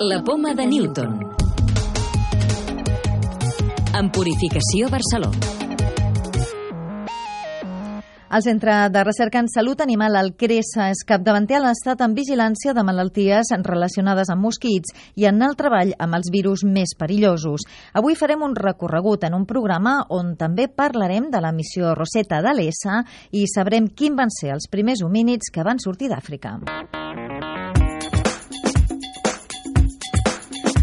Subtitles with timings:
[0.00, 1.20] La poma de Newton.
[3.98, 5.30] En Purificació Barceló.
[8.36, 12.74] El Centre de Recerca en Salut Animal, el CRESA, és capdavanter a l'estat en vigilància
[12.74, 17.64] de malalties relacionades amb mosquits i en el treball amb els virus més perillosos.
[17.94, 22.52] Avui farem un recorregut en un programa on també parlarem de la missió Rosetta de
[22.58, 23.00] l'ESA
[23.30, 26.58] i sabrem quin van ser els primers homínids que van sortir d'Àfrica.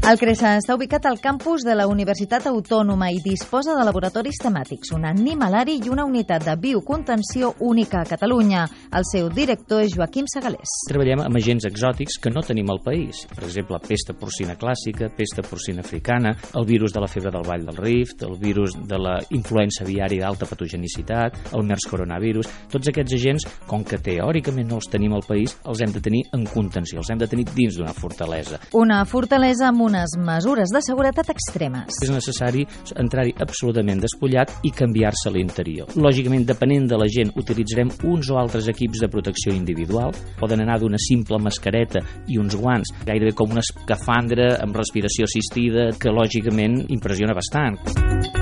[0.00, 4.94] El CRESA està ubicat al campus de la Universitat Autònoma i disposa de laboratoris temàtics,
[4.96, 8.62] un animalari i una unitat de biocontenció única a Catalunya.
[8.96, 10.72] El seu director és Joaquim Segalés.
[10.88, 13.26] Treballem amb agents exòtics que no tenim al país.
[13.28, 17.68] Per exemple, pesta porcina clàssica, pesta porcina africana, el virus de la febre del Vall
[17.68, 22.48] del Rift, el virus de la influença viària d'alta patogenicitat, el MERS coronavirus.
[22.72, 26.24] Tots aquests agents, com que teòricament no els tenim al país, els hem de tenir
[26.32, 28.64] en contenció, els hem de tenir dins d'una fortalesa.
[28.80, 31.98] Una fortalesa amb unes mesures de seguretat extremes.
[32.04, 32.62] És necessari
[33.00, 35.90] entrar-hi absolutament despullat i canviar-se l'interior.
[35.98, 40.14] Lògicament, depenent de la gent, utilitzarem uns o altres equips de protecció individual.
[40.40, 45.90] Poden anar d'una simple mascareta i uns guants, gairebé com una escafandra amb respiració assistida,
[45.98, 48.39] que lògicament impressiona bastant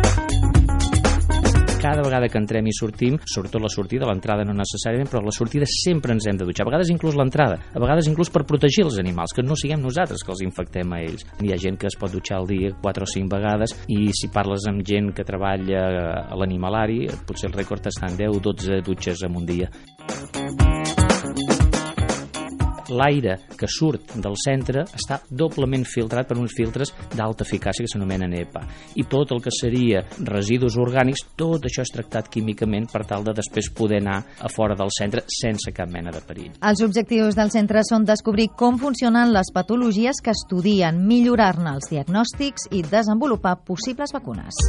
[1.88, 5.64] cada vegada que entrem i sortim, sobretot la sortida, l'entrada no necessàriament, però la sortida
[5.72, 6.66] sempre ens hem de dutxar.
[6.66, 10.20] A vegades inclús l'entrada, a vegades inclús per protegir els animals, que no siguem nosaltres
[10.20, 11.24] que els infectem a ells.
[11.40, 14.28] Hi ha gent que es pot dutxar al dia 4 o 5 vegades i si
[14.34, 15.86] parles amb gent que treballa
[16.28, 19.72] a l'animalari, potser el rècord està en 10 o 12 dutxes en un dia
[22.90, 28.34] l'aire que surt del centre està doblement filtrat per uns filtres d'alta eficàcia que s'anomenen
[28.40, 28.64] EPA.
[29.00, 33.34] I tot el que seria residus orgànics, tot això és tractat químicament per tal de
[33.36, 36.52] després poder anar a fora del centre sense cap mena de perill.
[36.60, 42.70] Els objectius del centre són descobrir com funcionen les patologies que estudien, millorar-ne els diagnòstics
[42.72, 44.64] i desenvolupar possibles vacunes.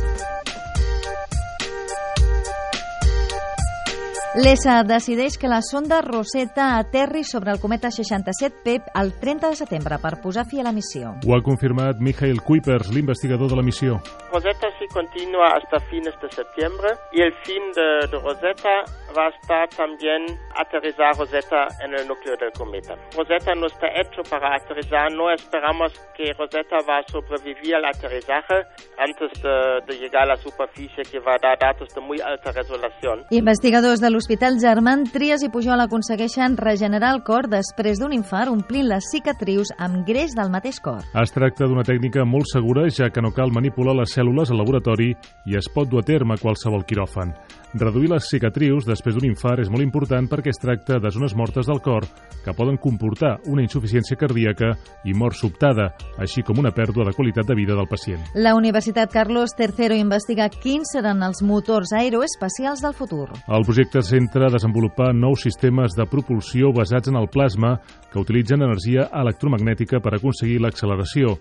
[4.37, 9.57] L'ESA decideix que la sonda Rosetta aterri sobre el cometa 67 PEP el 30 de
[9.57, 11.15] setembre per posar fi a la missió.
[11.25, 13.97] Ho ha confirmat Michael Kuipers, l'investigador de la missió.
[14.31, 18.85] Rosetta sí continua hasta fines de septiembre y el fin de, de Rosetta
[19.17, 20.25] va a estar también
[20.55, 22.95] aterrizar Rosetta en el núcleo del cometa.
[23.15, 28.65] Rosetta no está hecho para aterrizar, no esperamos que Rosetta va a sobrevivir al aterrizaje
[28.97, 32.51] antes de, de llegar a la superficie que va a dar datos de muy alta
[32.51, 33.25] resolución.
[33.31, 38.87] Investigadors de l'Hospital Germán Trias i Pujol aconsegueixen regenerar el cor després d'un infart omplint
[38.89, 41.01] les cicatrius amb greix del mateix cor.
[41.17, 45.13] Es tracta d'una tècnica molt segura, ja que no cal manipular les cèl·lules al laboratori
[45.47, 47.31] i es pot dur a terme a qualsevol quiròfan.
[47.69, 51.67] Reduir les cicatrius després d'un infart és molt important perquè es tracta de zones mortes
[51.69, 52.07] del cor
[52.41, 54.71] que poden comportar una insuficiència cardíaca
[55.05, 58.25] i mort sobtada, així com una pèrdua de qualitat de vida del pacient.
[58.33, 63.27] La Universitat Carlos III investiga quins seran els motors aeroespacials del futur.
[63.45, 67.77] El projecte centra a desenvolupar nous sistemes de propulsió basats en el plasma
[68.09, 71.37] que utilitzen energia electromagnètica per aconseguir l'acceleració.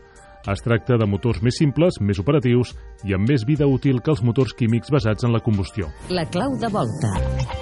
[0.47, 4.23] Es tracta de motors més simples, més operatius i amb més vida útil que els
[4.23, 5.91] motors químics basats en la combustió.
[6.09, 7.58] La clau de volta.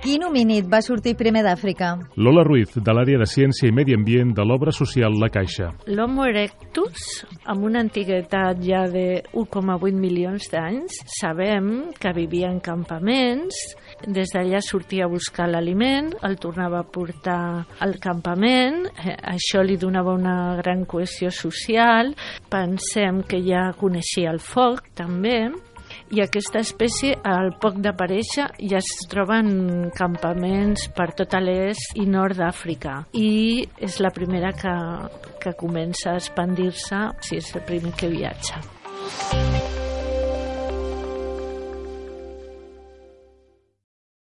[0.00, 1.90] Quin homínid va sortir primer d'Àfrica?
[2.24, 5.66] Lola Ruiz, de l'àrea de Ciència i Medi Ambient de l'obra social La Caixa.
[5.92, 13.60] L'Homo erectus, amb una antiguitat ja de 1,8 milions d'anys, sabem que vivia en campaments,
[14.06, 19.76] des d'allà sortia a buscar l'aliment, el tornava a portar al campament, eh, això li
[19.76, 22.14] donava una gran cohesió social,
[22.48, 25.50] pensem que ja coneixia el foc també,
[26.10, 32.06] i aquesta espècie, al poc d'aparèixer, ja es troba en campaments per tota l'est i
[32.10, 33.00] nord d'Àfrica.
[33.14, 34.76] I és la primera que,
[35.42, 38.60] que comença a expandir-se, si és el primer que viatja.